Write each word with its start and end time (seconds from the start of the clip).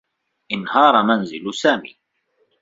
انهار 0.49 1.01
منزل 1.03 1.53
سامي. 1.53 1.97